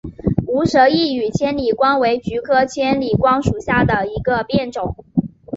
[0.47, 4.95] 无舌异羽千里光为菊科千里光属下的一个变种。